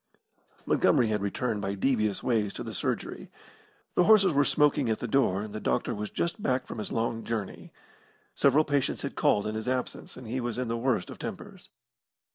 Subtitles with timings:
[0.65, 3.29] Montgomery had returned by devious ways to the surgery.
[3.93, 6.91] The horses were smoking at the door, and the doctor was just back from his
[6.91, 7.71] long journey.
[8.33, 11.69] Several patients had called in his absence, and he was in the worst of tempers.